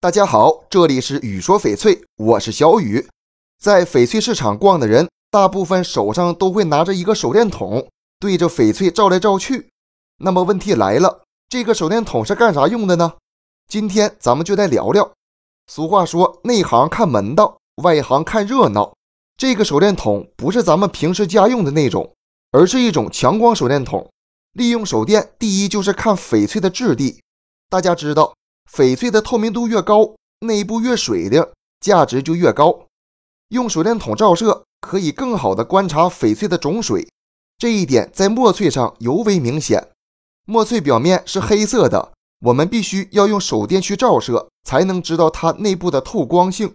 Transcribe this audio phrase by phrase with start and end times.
[0.00, 3.08] 大家好，这里是雨说翡翠，我是小雨。
[3.58, 7.84] 在翡翠市场逛的人，大部分手上都会拿着一个手电筒，
[8.20, 9.70] 对着翡翠照来照去。
[10.18, 13.14] 那么问题来了，这个手电筒是干啥用的呢？
[13.66, 15.10] 今天咱们就来聊聊。
[15.66, 18.94] 俗话说，内行看门道，外行看热闹。
[19.36, 22.14] 这个手电筒不是咱们平时家用的那种，
[22.52, 24.08] 而是一种强光手电筒。
[24.52, 27.20] 利用手电，第一就是看翡翠的质地。
[27.68, 28.32] 大家知道。
[28.72, 31.44] 翡翠的透明度越高，内部越水灵，
[31.80, 32.86] 价值就越高。
[33.48, 37.08] 用手电筒照射，可以更好的观察翡翠的种水，
[37.56, 39.88] 这一点在墨翠上尤为明显。
[40.44, 46.74] 墨翠表面是黑色的，我们必须要用手电去照射，才能知道它内部的透光性。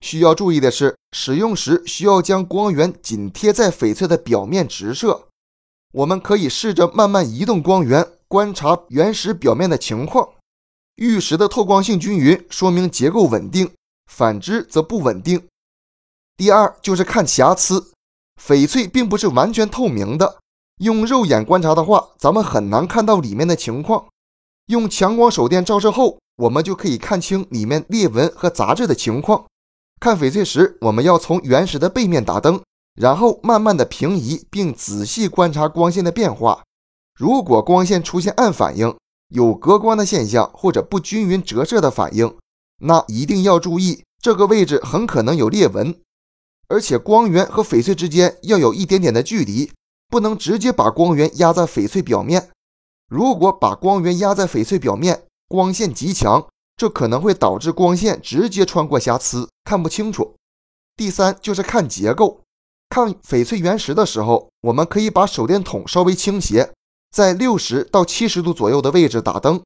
[0.00, 5.28] 需要注意的是，使用时需要将光源紧贴在翡翠的表面直射。
[5.92, 10.28] 我们可以试着慢慢移动光源，观察原石表面的情况。
[10.98, 13.68] 玉石的透光性均匀，说明结构稳定；
[14.10, 15.46] 反之则不稳定。
[16.36, 17.92] 第二就是看瑕疵，
[18.42, 20.38] 翡翠并不是完全透明的，
[20.78, 24.06] 用肉眼观察的话，咱们很难看到里面的情况。
[24.66, 29.44] 用强光手电照射后，我们就可以看清里面裂纹和杂质的情况。
[30.00, 32.60] 看翡翠时，我们要从原石的背面打灯，
[33.00, 36.64] 然后慢慢的平移，并仔细观察光线的变化。
[37.14, 38.96] 如果光线出现暗反应，
[39.28, 42.34] 有隔光的现象或者不均匀折射的反应，
[42.80, 45.94] 那一定要注意，这个位置很可能有裂纹。
[46.68, 49.72] 而且光源和翡翠之间要有一点点的距离，
[50.08, 52.50] 不能直接把光源压在翡翠表面。
[53.08, 60.34] 如果把光源压在翡翠表面，光线极强，这可能会导致光线直接穿过瑕疵，看不清楚。
[60.94, 62.42] 第三就是看结构，
[62.90, 66.72] 看翡翠原石的时候，我们可以把手电筒稍微倾斜。
[67.10, 69.62] 在六十到七十度左右的位置打灯，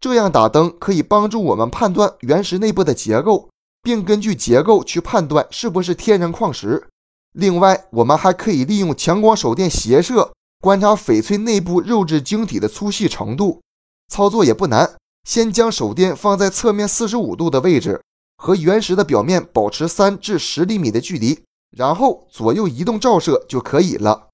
[0.00, 3.48] 这样打灯可以帮助我们判断原石内部的结构，
[3.82, 6.86] 并根据结构去判断是不是天然矿石。
[7.32, 13.60] 另外，我们还可以利用强光手电斜射观察翡翠内部肉质晶体的粗细程度。
[14.08, 14.94] 操作也不难，
[15.28, 18.00] 先将手电放在侧面四十五度的位置，
[18.36, 21.40] 和原石的表面保持三至十厘米的距离，
[21.76, 24.28] 然后左右移动照射就可以了。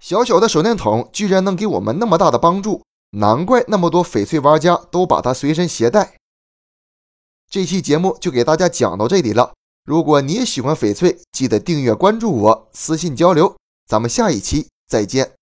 [0.00, 6.14] 小小的手电筒居然能给我们那么大的帮助，难怪那么多翡翠玩家都把它随身携带。
[7.50, 9.54] 这期节目就给大家讲到这里了。
[9.84, 13.56] 如果你也喜欢翡翠，记得订阅关注我，私信交流。
[13.86, 15.37] 咱们下一期再见。